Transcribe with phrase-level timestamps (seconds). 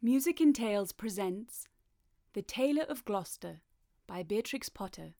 [0.00, 1.66] Music in Tales presents
[2.32, 3.62] The Tailor of Gloucester
[4.06, 5.14] by Beatrix Potter.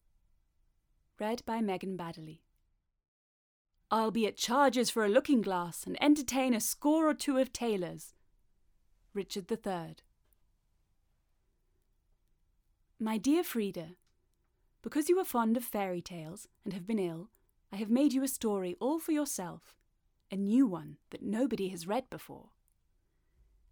[1.19, 2.39] Read by Megan Baddeley.
[3.91, 7.51] I'll be at charges for a looking glass and entertain a score or two of
[7.51, 8.13] tailors.
[9.13, 9.97] Richard III.
[13.01, 13.95] My dear Freda,
[14.81, 17.31] because you are fond of fairy tales and have been ill,
[17.69, 19.75] I have made you a story all for yourself,
[20.31, 22.51] a new one that nobody has read before.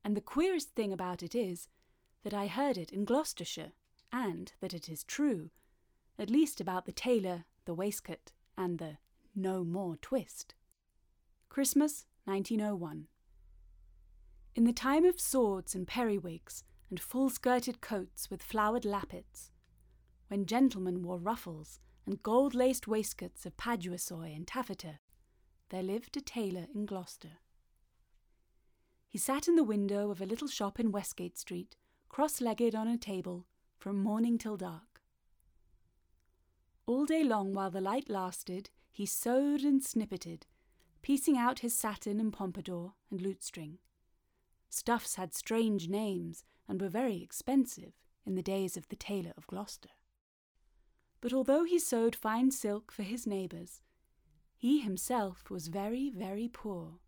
[0.03, 1.67] And the queerest thing about it is
[2.23, 3.73] that I heard it in Gloucestershire,
[4.11, 5.49] and that it is true,
[6.17, 8.97] at least about the tailor, the waistcoat, and the
[9.35, 10.55] no more twist.
[11.49, 13.07] Christmas 1901.
[14.55, 19.51] In the time of swords and periwigs and full skirted coats with flowered lappets,
[20.27, 24.99] when gentlemen wore ruffles and gold laced waistcoats of paduasoy and taffeta,
[25.69, 27.39] there lived a tailor in Gloucester.
[29.09, 31.75] He sat in the window of a little shop in Westgate Street,
[32.09, 33.45] cross legged on a table,
[33.77, 35.01] from morning till dark.
[36.85, 40.43] All day long, while the light lasted, he sewed and snippeted,
[41.01, 43.77] piecing out his satin and pompadour and lutestring.
[44.69, 47.93] Stuffs had strange names and were very expensive
[48.25, 49.89] in the days of the tailor of Gloucester.
[51.21, 53.81] But although he sewed fine silk for his neighbours,
[54.57, 56.99] he himself was very, very poor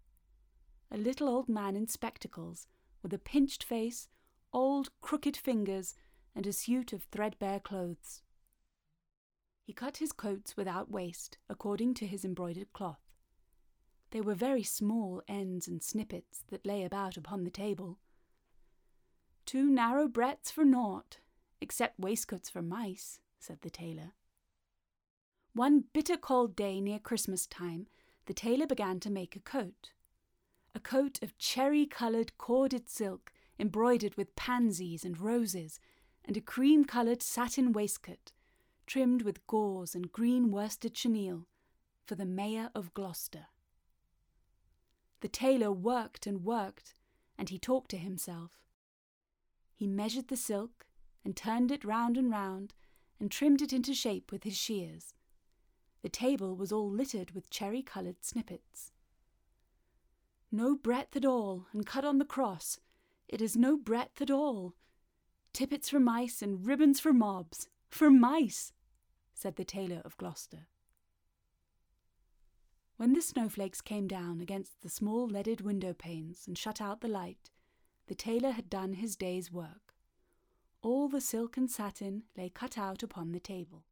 [0.92, 2.68] a little old man in spectacles,
[3.02, 4.10] with a pinched face,
[4.52, 5.96] old crooked fingers,
[6.36, 8.22] and a suit of threadbare clothes.
[9.64, 13.02] He cut his coats without waste, according to his embroidered cloth.
[14.12, 18.00] They were very small ends and snippets that lay about upon the table.
[19.46, 21.20] Too narrow breadths for naught,
[21.62, 24.14] except waistcoats for mice, said the tailor.
[25.54, 27.88] One bitter cold day near Christmas time,
[28.26, 29.92] the tailor began to make a coat
[30.76, 35.80] a coat of cherry coloured corded silk embroidered with pansies and roses,
[36.24, 38.32] and a cream coloured satin waistcoat,
[38.88, 41.46] trimmed with gauze and green worsted chenille,
[42.06, 43.48] for the Mayor of Gloucester.
[45.20, 46.94] The tailor worked and worked,
[47.38, 48.52] and he talked to himself.
[49.76, 50.86] He measured the silk,
[51.26, 52.74] and turned it round and round,
[53.20, 55.14] and trimmed it into shape with his shears.
[56.02, 58.94] The table was all littered with cherry coloured snippets.
[60.52, 62.80] No breadth at all, and cut on the cross.
[63.28, 64.74] It is no breadth at all.
[65.54, 67.70] Tippets for mice and ribbons for mobs.
[67.90, 68.74] For mice,
[69.34, 70.68] said the tailor of Gloucester.
[72.98, 77.08] When the snowflakes came down against the small leaded window panes and shut out the
[77.08, 77.52] light,
[78.08, 79.94] the tailor had done his day's work.
[80.82, 83.86] All the silk and satin lay cut out upon the table.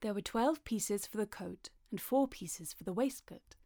[0.00, 3.56] There were twelve pieces for the coat and four pieces for the waistcoat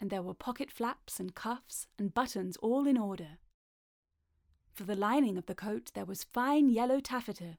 [0.00, 3.38] and there were pocket flaps and cuffs and buttons all in order.
[4.72, 7.58] For the lining of the coat there was fine yellow taffeta,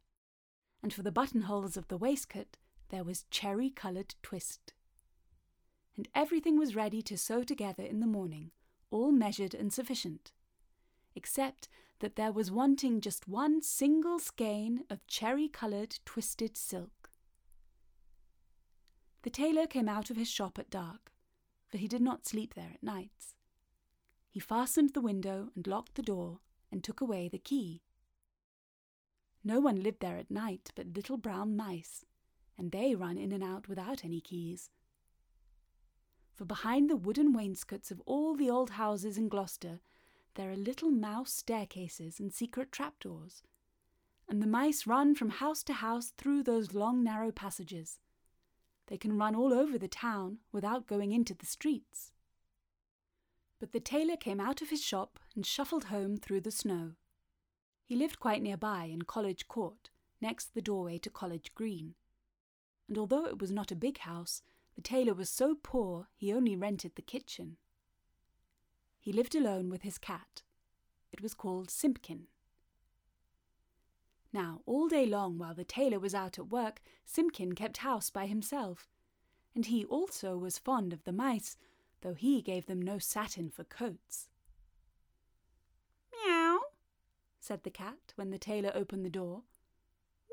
[0.81, 2.57] and for the buttonholes of the waistcoat
[2.89, 4.73] there was cherry coloured twist.
[5.95, 8.51] And everything was ready to sew together in the morning,
[8.89, 10.31] all measured and sufficient,
[11.15, 11.69] except
[11.99, 17.09] that there was wanting just one single skein of cherry coloured twisted silk.
[19.21, 21.10] The tailor came out of his shop at dark,
[21.71, 23.35] for he did not sleep there at nights.
[24.29, 26.39] He fastened the window and locked the door
[26.71, 27.81] and took away the key.
[29.43, 32.05] No one lived there at night but little brown mice,
[32.57, 34.69] and they run in and out without any keys.
[36.33, 39.79] For behind the wooden wainscots of all the old houses in Gloucester
[40.35, 43.43] there are little mouse staircases and secret trapdoors,
[44.29, 47.99] and the mice run from house to house through those long narrow passages.
[48.91, 52.11] They can run all over the town without going into the streets.
[53.57, 56.95] But the tailor came out of his shop and shuffled home through the snow.
[57.85, 61.93] He lived quite near by in College Court, next the doorway to College Green.
[62.89, 64.41] And although it was not a big house,
[64.75, 67.55] the tailor was so poor he only rented the kitchen.
[68.99, 70.41] He lived alone with his cat.
[71.13, 72.27] It was called Simpkin.
[74.33, 78.27] Now, all day long while the tailor was out at work, Simpkin kept house by
[78.27, 78.87] himself,
[79.53, 81.57] and he also was fond of the mice,
[82.01, 84.29] though he gave them no satin for coats.
[86.13, 86.59] Meow,
[87.39, 89.43] said the cat when the tailor opened the door.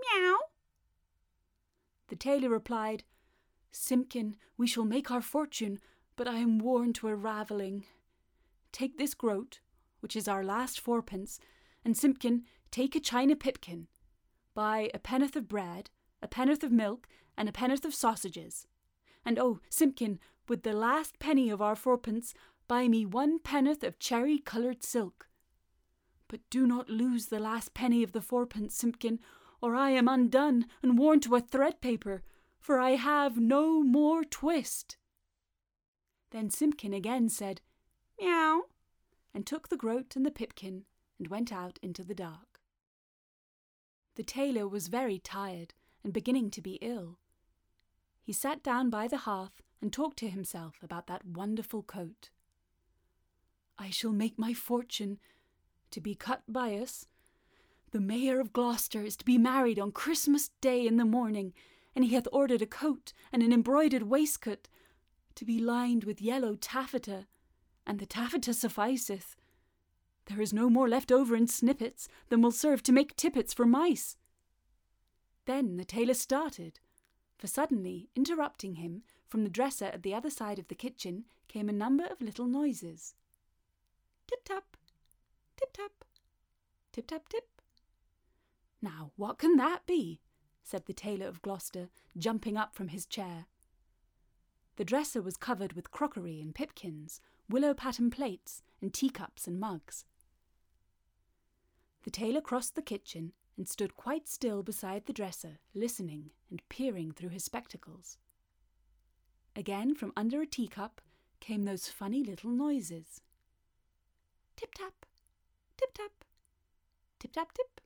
[0.00, 0.38] Meow.
[2.06, 3.02] The tailor replied,
[3.72, 5.80] Simpkin, we shall make our fortune,
[6.16, 7.84] but I am worn to a ravelling.
[8.72, 9.60] Take this groat,
[10.00, 11.38] which is our last fourpence,
[11.84, 13.88] and Simpkin, take a china pipkin.
[14.54, 15.90] Buy a pennyworth of bread,
[16.22, 17.06] a pennyworth of milk,
[17.36, 18.66] and a pennyworth of sausages.
[19.24, 20.18] And oh, Simpkin,
[20.48, 22.34] with the last penny of our fourpence,
[22.66, 25.28] buy me one pennyworth of cherry coloured silk.
[26.28, 29.20] But do not lose the last penny of the fourpence, Simpkin,
[29.60, 32.22] or I am undone and worn to a thread paper,
[32.58, 34.96] for I have no more twist.
[36.30, 37.60] Then Simpkin again said,
[38.20, 38.64] Meow,
[39.32, 40.84] and took the groat and the pipkin
[41.18, 42.47] and went out into the dark.
[44.18, 47.18] The tailor was very tired and beginning to be ill.
[48.20, 52.30] He sat down by the hearth and talked to himself about that wonderful coat.
[53.78, 55.20] I shall make my fortune
[55.92, 57.06] to be cut bias.
[57.92, 61.54] The Mayor of Gloucester is to be married on Christmas Day in the morning,
[61.94, 64.68] and he hath ordered a coat and an embroidered waistcoat
[65.36, 67.28] to be lined with yellow taffeta,
[67.86, 69.36] and the taffeta sufficeth.
[70.28, 73.64] There is no more left over in snippets than will serve to make tippets for
[73.64, 74.18] mice.
[75.46, 76.80] Then the tailor started,
[77.38, 81.68] for suddenly, interrupting him, from the dresser at the other side of the kitchen came
[81.68, 83.14] a number of little noises.
[84.26, 84.76] Tip tap,
[85.56, 86.04] tip tap,
[86.92, 87.48] tip tap tip.
[88.82, 90.20] Now, what can that be?
[90.62, 91.88] said the tailor of Gloucester,
[92.18, 93.46] jumping up from his chair.
[94.76, 100.04] The dresser was covered with crockery and pipkins, willow pattern plates, and teacups and mugs.
[102.04, 107.12] The tailor crossed the kitchen and stood quite still beside the dresser, listening and peering
[107.12, 108.18] through his spectacles.
[109.56, 111.00] Again, from under a teacup,
[111.40, 113.20] came those funny little noises.
[114.56, 115.06] Tip tap,
[115.76, 116.24] tip tap,
[117.18, 117.80] tip tap tip.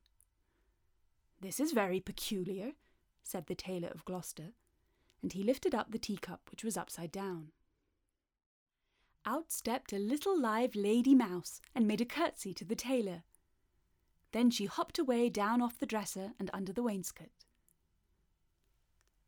[1.40, 2.72] This is very peculiar,
[3.24, 4.52] said the tailor of Gloucester,
[5.22, 7.52] and he lifted up the teacup which was upside down.
[9.24, 13.22] Out stepped a little live lady mouse and made a curtsy to the tailor.
[14.32, 17.30] Then she hopped away down off the dresser and under the wainscot.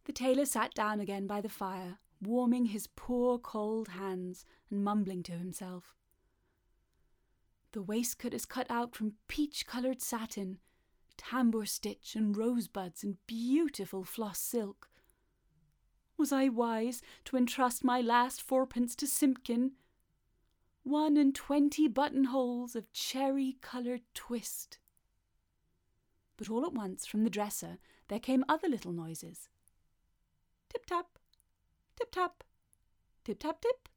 [0.04, 5.22] The tailor sat down again by the fire, warming his poor cold hands and mumbling
[5.24, 5.94] to himself.
[7.72, 10.58] The waistcoat is cut out from peach coloured satin,
[11.16, 14.88] tambour stitch and rosebuds and beautiful floss silk.
[16.16, 19.72] Was I wise to entrust my last fourpence to Simpkin?
[20.82, 24.78] One and twenty buttonholes of cherry coloured twist.
[26.36, 27.78] But all at once from the dresser
[28.08, 29.48] there came other little noises.
[30.68, 31.18] Tip tap,
[31.96, 32.42] tip tap,
[33.24, 33.88] tip tap tip.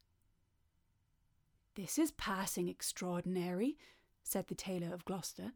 [1.74, 3.76] This is passing extraordinary,
[4.22, 5.52] said the tailor of Gloucester,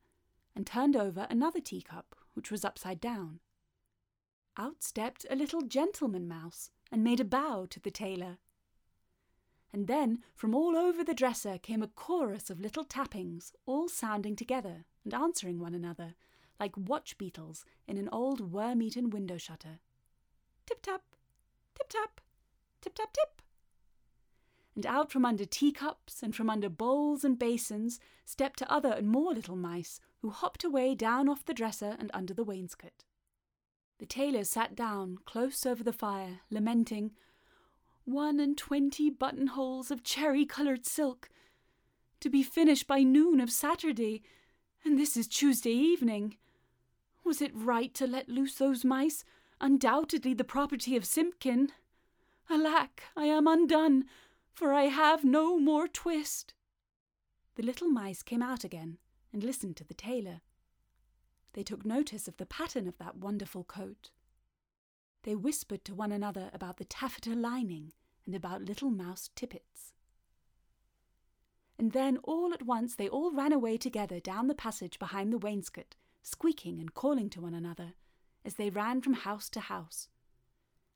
[0.55, 3.41] and turned over another teacup, which was upside down.
[4.57, 8.39] Out stepped a little gentleman mouse and made a bow to the tailor.
[9.73, 14.37] And then from all over the dresser came a chorus of little tappings, all sounding
[14.37, 16.15] together and answering one another,
[16.61, 19.81] like watch beetles in an old worm-eaten window shutter.
[20.67, 21.03] Tip tap,
[21.75, 22.21] tip tap,
[22.81, 23.43] tip tap tip
[24.75, 29.35] and out from under teacups and from under bowls and basins stepped other and more
[29.35, 33.05] little mice, who hopped away down off the dresser and under the wainscot.
[33.99, 37.13] The tailor sat down close over the fire, lamenting,
[38.05, 41.29] One and twenty buttonholes of cherry coloured silk,
[42.21, 44.23] to be finished by noon of Saturday,
[44.85, 46.37] and this is Tuesday evening.
[47.25, 49.25] Was it right to let loose those mice,
[49.61, 51.71] undoubtedly the property of Simpkin?
[52.51, 54.05] Alack, I am undone,
[54.53, 56.55] for I have no more twist.
[57.55, 58.99] The little mice came out again
[59.33, 60.41] and listened to the tailor.
[61.53, 64.11] They took notice of the pattern of that wonderful coat.
[65.23, 67.93] They whispered to one another about the taffeta lining
[68.27, 69.92] and about little mouse tippets.
[71.79, 75.39] And then all at once they all ran away together down the passage behind the
[75.39, 77.95] wainscot, squeaking and calling to one another,
[78.45, 80.09] as they ran from house to house,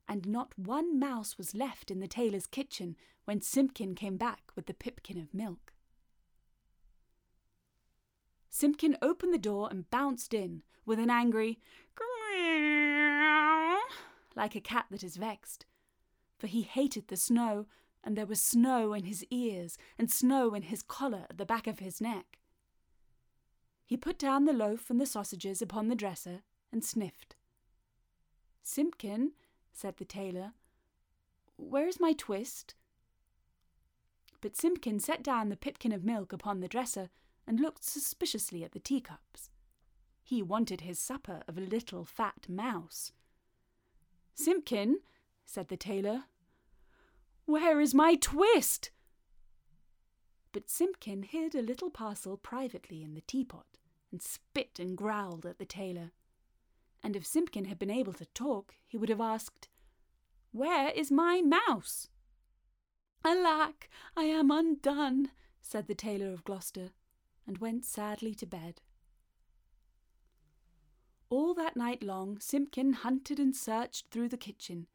[0.07, 4.67] and not one mouse was left in the tailor's kitchen when Simpkin came back with
[4.67, 5.73] the pipkin of milk.
[8.49, 11.59] Simpkin opened the door and bounced in with an angry
[14.37, 15.65] like a cat that is vexed,
[16.37, 17.65] for he hated the snow,
[18.03, 21.67] and there was snow in his ears and snow in his collar at the back
[21.67, 22.39] of his neck.
[23.85, 27.35] He put down the loaf and the sausages upon the dresser and sniffed.
[28.63, 29.31] Simpkin,
[29.71, 30.51] said the tailor.
[31.55, 32.75] Where is my twist?
[34.41, 37.09] But Simpkin set down the pipkin of milk upon the dresser
[37.47, 39.49] and looked suspiciously at the teacups.
[40.21, 43.13] He wanted his supper of a little fat mouse.
[44.35, 44.99] Simpkin,
[45.45, 46.25] said the tailor,
[47.47, 48.91] where is my twist?
[50.51, 53.65] But Simpkin hid a little parcel privately in the teapot
[54.11, 56.11] and spit and growled at the tailor
[57.03, 59.69] and if Simpkin had been able to talk, he would have asked,
[60.51, 62.09] Where is my mouse?
[63.23, 66.91] Alack, I am undone, said the tailor of Gloucester,
[67.45, 68.81] and went sadly to bed.
[71.29, 74.87] All that night long, Simpkin hunted and searched through the kitchen,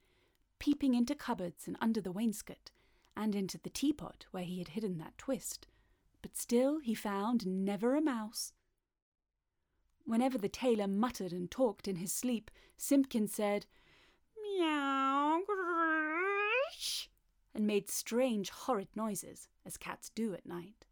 [0.62, 2.70] peeping into cupboards and under the wainscot,
[3.16, 5.66] and into the teapot where he had hidden that twist,
[6.22, 8.52] but still he found never a mouse.
[10.04, 13.66] Whenever the tailor muttered and talked in his sleep, Simpkin said,
[14.40, 15.40] Meow,
[17.52, 20.86] and made strange, horrid noises, as cats do at night.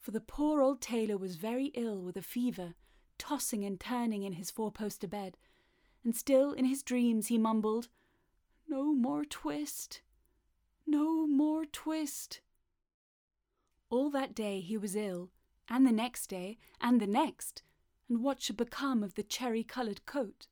[0.00, 2.76] For the poor old tailor was very ill with a fever,
[3.18, 5.36] tossing and turning in his four poster bed,
[6.02, 7.88] and still in his dreams he mumbled,
[8.68, 10.02] No more twist,
[10.86, 12.40] no more twist.
[13.90, 15.30] All that day he was ill,
[15.68, 17.62] and the next day, and the next,
[18.08, 20.48] and what should become of the cherry coloured coat?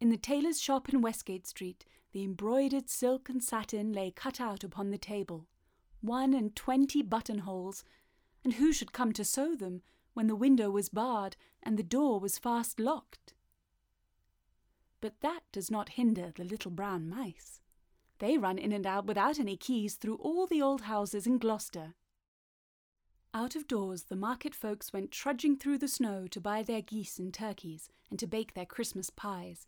[0.00, 4.64] In the tailor's shop in Westgate Street, the embroidered silk and satin lay cut out
[4.64, 5.48] upon the table,
[6.00, 7.84] one and twenty buttonholes,
[8.44, 9.82] and who should come to sew them
[10.14, 13.19] when the window was barred and the door was fast locked?
[15.00, 17.60] But that does not hinder the little brown mice.
[18.18, 21.94] They run in and out without any keys through all the old houses in Gloucester.
[23.32, 27.18] Out of doors, the market folks went trudging through the snow to buy their geese
[27.18, 29.66] and turkeys and to bake their Christmas pies.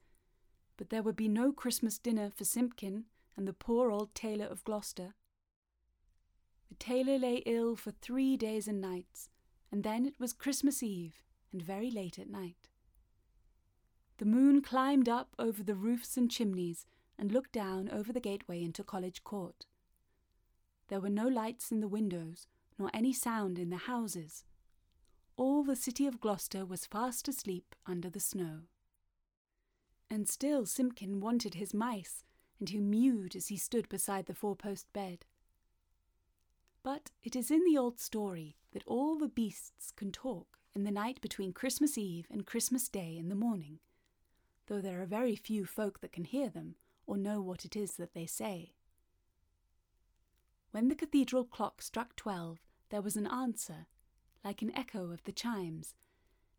[0.76, 3.04] But there would be no Christmas dinner for Simpkin
[3.36, 5.14] and the poor old tailor of Gloucester.
[6.68, 9.30] The tailor lay ill for three days and nights,
[9.70, 11.22] and then it was Christmas Eve
[11.52, 12.68] and very late at night.
[14.22, 16.86] The moon climbed up over the roofs and chimneys
[17.18, 19.66] and looked down over the gateway into College Court.
[20.86, 22.46] There were no lights in the windows,
[22.78, 24.44] nor any sound in the houses.
[25.36, 28.60] All the city of Gloucester was fast asleep under the snow.
[30.08, 32.22] And still Simpkin wanted his mice,
[32.60, 35.26] and he mewed as he stood beside the four post bed.
[36.84, 40.92] But it is in the old story that all the beasts can talk in the
[40.92, 43.80] night between Christmas Eve and Christmas Day in the morning,
[44.72, 46.76] though there are very few folk that can hear them
[47.06, 48.72] or know what it is that they say.
[50.70, 53.86] When the cathedral clock struck twelve, there was an answer,
[54.42, 55.92] like an echo of the chimes,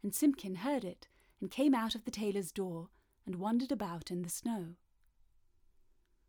[0.03, 1.07] and Simpkin heard it
[1.41, 2.89] and came out of the tailor's door
[3.25, 4.75] and wandered about in the snow.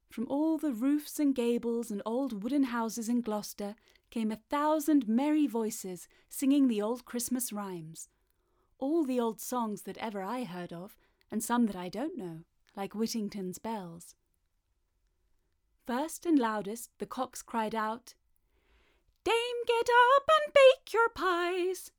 [0.09, 3.75] From all the roofs and gables and old wooden houses in Gloucester
[4.09, 8.09] came a thousand merry voices singing the old Christmas rhymes,
[8.79, 10.97] all the old songs that ever I heard of,
[11.35, 12.45] and some that I don't know,
[12.77, 14.15] like Whittington's bells.
[15.85, 18.15] First and loudest the cocks cried out,
[19.25, 19.35] Dame,
[19.67, 21.91] get up and bake your pies.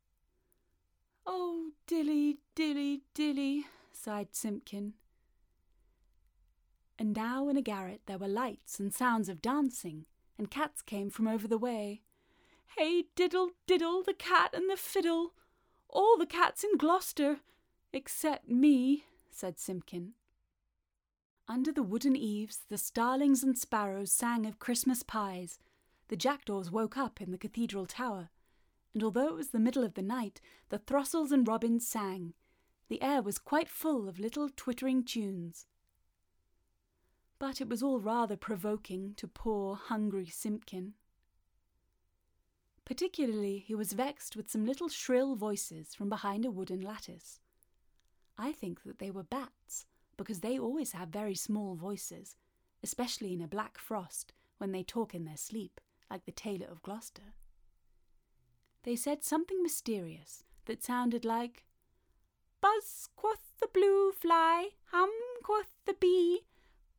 [1.25, 4.93] Oh, dilly, dilly, dilly, sighed Simpkin.
[6.97, 10.05] And now in a garret there were lights and sounds of dancing,
[10.37, 12.03] and cats came from over the way.
[12.77, 15.33] Hey, diddle, diddle, the cat and the fiddle,
[15.89, 17.39] all the cats in Gloucester,
[17.91, 19.03] except me,
[19.35, 20.13] said Simpkin.
[21.47, 25.59] Under the wooden eaves, the starlings and sparrows sang of Christmas pies.
[26.07, 28.29] The jackdaws woke up in the cathedral tower,
[28.93, 30.39] and although it was the middle of the night,
[30.69, 32.33] the throstles and robins sang.
[32.87, 35.65] The air was quite full of little twittering tunes.
[37.37, 40.93] But it was all rather provoking to poor, hungry Simpkin.
[42.85, 47.39] Particularly, he was vexed with some little shrill voices from behind a wooden lattice.
[48.37, 49.85] I think that they were bats
[50.17, 52.35] because they always have very small voices,
[52.83, 56.81] especially in a black frost when they talk in their sleep, like the tailor of
[56.81, 57.33] Gloucester.
[58.83, 61.65] They said something mysterious that sounded like
[62.61, 65.11] Buzz, quoth the blue fly, hum,
[65.43, 66.41] quoth the bee,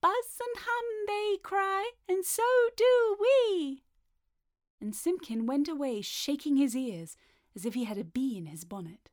[0.00, 2.42] buzz and hum they cry, and so
[2.76, 3.82] do we.
[4.80, 7.16] And Simpkin went away shaking his ears
[7.54, 9.10] as if he had a bee in his bonnet.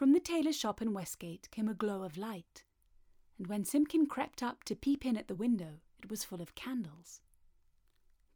[0.00, 2.64] From the tailor's shop in Westgate came a glow of light,
[3.36, 6.54] and when Simpkin crept up to peep in at the window, it was full of
[6.54, 7.20] candles.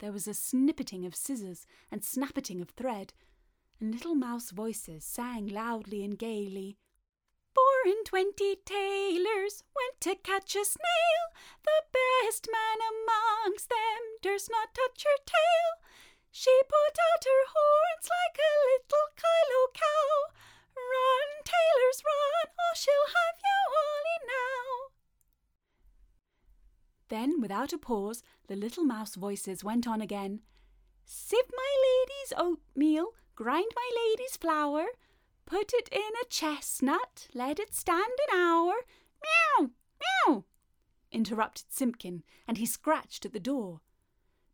[0.01, 3.15] There was a snippeting of scissors and snappeting of thread,
[3.81, 6.77] and little mouse voices sang loudly and gaily.
[7.55, 11.25] Four and twenty tailors went to catch a snail.
[11.65, 15.81] The best man amongst them durst not touch her tail.
[16.31, 20.44] She put out her horns like a little Kyloe cow.
[21.45, 23.95] Tailors, run, or she'll have you all
[24.27, 24.91] now.
[27.09, 30.41] Then, without a pause, the little mouse voices went on again.
[31.05, 34.87] Sieve my lady's oatmeal, grind my lady's flour,
[35.45, 38.75] put it in a chestnut, let it stand an hour.
[39.59, 39.71] Meow,
[40.27, 40.45] meow,
[41.13, 43.81] interrupted Simpkin, and he scratched at the door.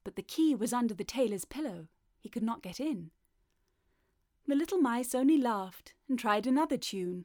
[0.02, 1.86] but the key was under the tailor's pillow.
[2.18, 3.10] He could not get in.
[4.50, 7.24] The little mice only laughed and tried another tune.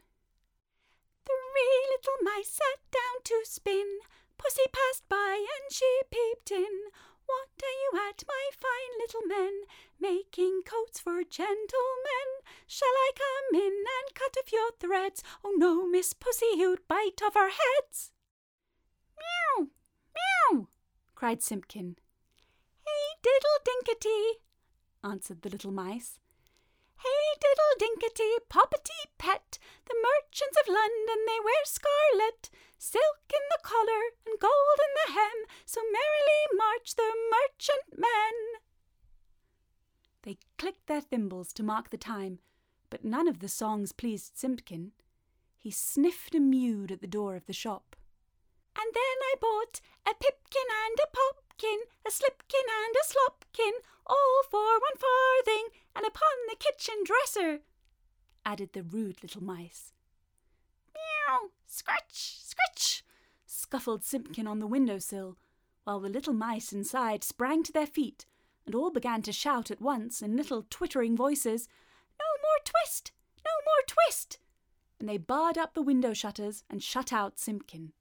[1.25, 3.97] Three little mice sat down to spin.
[4.37, 6.91] Pussy passed by and she peeped in.
[7.25, 9.63] What are you at, my fine little men?
[9.99, 12.29] Making coats for gentlemen.
[12.67, 15.23] Shall I come in and cut off your threads?
[15.43, 18.11] Oh no, Miss Pussy, you'd bite off our heads.
[19.17, 19.69] Meow,
[20.13, 20.67] meow,
[21.15, 21.95] cried Simpkin.
[22.85, 24.33] Hey diddle dinkety,
[25.03, 26.19] answered the little mice.
[27.05, 33.59] Hey diddle dinkety, poppety pet, the merchants of London they wear scarlet, silk in the
[33.61, 38.33] collar and gold in the hem, so merrily march the merchant men.
[40.23, 42.39] They clicked their thimbles to mark the time,
[42.89, 44.93] but none of the songs pleased Simpkin.
[45.59, 47.95] He sniffed and mewed at the door of the shop.
[48.75, 51.11] And then I bought a pipkin and a
[51.63, 53.73] a slipkin and a slopkin,
[54.05, 57.59] all for one farthing, and upon the kitchen dresser,
[58.45, 59.93] added the rude little mice.
[60.93, 63.03] Meow, scratch, scratch,
[63.45, 65.37] scuffled Simpkin on the window sill,
[65.83, 68.25] while the little mice inside sprang to their feet
[68.65, 71.67] and all began to shout at once in little twittering voices,
[72.19, 73.11] No more twist!
[73.45, 74.39] No more twist!
[74.99, 77.93] And they barred up the window shutters and shut out Simpkin.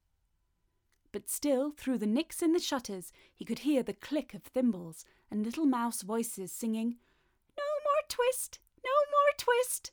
[1.14, 5.04] But still, through the nicks in the shutters, he could hear the click of thimbles
[5.30, 6.96] and little mouse voices singing,
[7.56, 8.58] No more twist!
[8.84, 9.92] No more twist!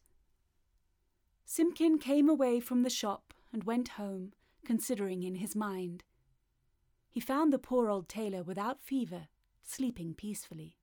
[1.46, 4.34] Simpkin came away from the shop and went home,
[4.66, 6.04] considering in his mind.
[7.08, 9.28] He found the poor old tailor without fever,
[9.62, 10.80] sleeping peacefully.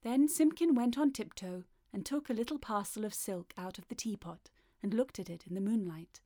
[0.00, 3.94] Then Simpkin went on tiptoe and took a little parcel of silk out of the
[3.94, 4.48] teapot
[4.82, 6.22] and looked at it in the moonlight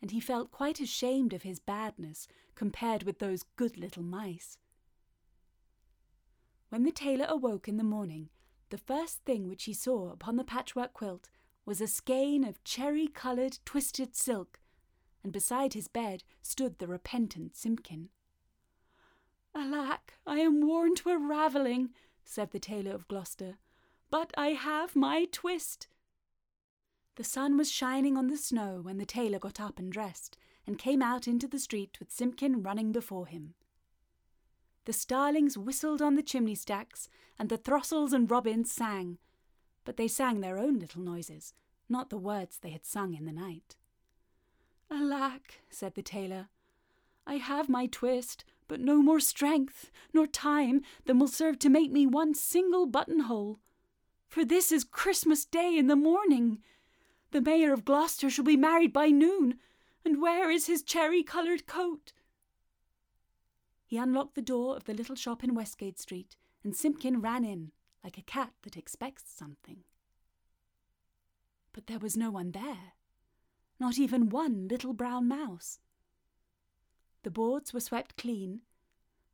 [0.00, 4.58] and he felt quite ashamed of his badness compared with those good little mice.
[6.68, 8.28] When the tailor awoke in the morning,
[8.70, 11.28] the first thing which he saw upon the patchwork quilt
[11.64, 14.60] was a skein of cherry coloured twisted silk,
[15.22, 18.08] and beside his bed stood the repentant Simpkin.
[19.54, 21.90] Alack, I am worn to a ravelling,
[22.24, 23.56] said the tailor of Gloucester,
[24.10, 25.88] but I have my twist.
[27.16, 30.78] The sun was shining on the snow when the tailor got up and dressed, and
[30.78, 33.54] came out into the street with Simpkin running before him.
[34.84, 39.18] The starlings whistled on the chimney stacks, and the throstles and robins sang,
[39.84, 41.54] but they sang their own little noises,
[41.88, 43.76] not the words they had sung in the night.
[44.90, 46.48] Alack, said the tailor,
[47.26, 51.90] I have my twist, but no more strength nor time than will serve to make
[51.90, 53.58] me one single buttonhole.
[54.28, 56.58] For this is Christmas Day in the morning,
[57.30, 59.58] the Mayor of Gloucester shall be married by noon,
[60.04, 62.12] and where is his cherry coloured coat?
[63.86, 67.72] He unlocked the door of the little shop in Westgate Street, and Simpkin ran in,
[68.02, 69.84] like a cat that expects something.
[71.72, 72.94] But there was no one there,
[73.78, 75.78] not even one little brown mouse.
[77.22, 78.62] The boards were swept clean,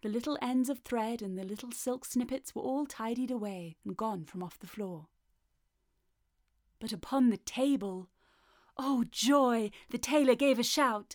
[0.02, 3.96] the little ends of thread and the little silk snippets were all tidied away and
[3.96, 5.06] gone from off the floor.
[6.82, 8.10] But upon the table,
[8.76, 9.70] oh joy!
[9.90, 11.14] The tailor gave a shout.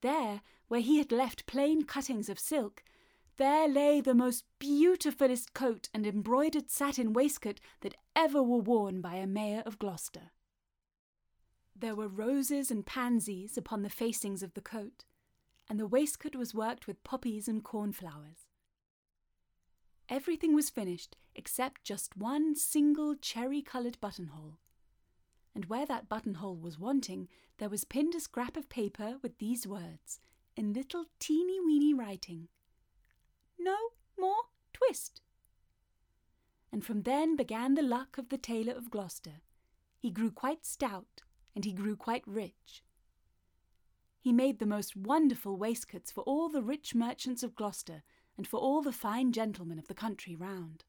[0.00, 2.82] There, where he had left plain cuttings of silk,
[3.36, 9.16] there lay the most beautifullest coat and embroidered satin waistcoat that ever were worn by
[9.16, 10.30] a mayor of Gloucester.
[11.76, 15.04] There were roses and pansies upon the facings of the coat,
[15.68, 18.46] and the waistcoat was worked with poppies and cornflowers.
[20.08, 24.56] Everything was finished except just one single cherry coloured buttonhole
[25.54, 29.66] and where that buttonhole was wanting, there was pinned a scrap of paper with these
[29.66, 30.20] words,
[30.56, 32.48] in little teeny weeny writing
[33.58, 33.76] No
[34.18, 35.20] more twist.
[36.72, 39.42] And from then began the luck of the tailor of Gloucester.
[39.98, 41.22] He grew quite stout,
[41.54, 42.82] and he grew quite rich.
[44.20, 48.02] He made the most wonderful waistcoats for all the rich merchants of Gloucester,
[48.36, 50.84] and for all the fine gentlemen of the country round.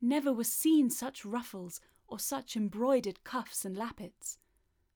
[0.00, 1.80] Never was seen such ruffles
[2.12, 4.36] or such embroidered cuffs and lappets,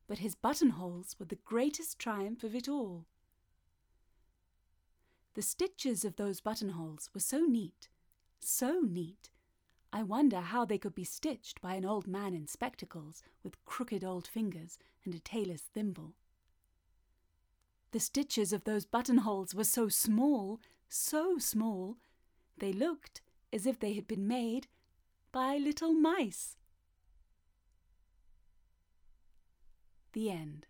[0.06, 3.06] but his buttonholes were the greatest triumph of it all.
[5.32, 7.88] The stitches of those buttonholes were so neat,
[8.38, 9.30] so neat,
[9.94, 14.04] I wonder how they could be stitched by an old man in spectacles with crooked
[14.04, 16.12] old fingers and a tailor's thimble.
[17.92, 21.96] The stitches of those buttonholes were so small, so small,
[22.58, 23.22] they looked
[23.54, 24.66] as if they had been made
[25.32, 26.58] by little mice.
[30.16, 30.64] The end.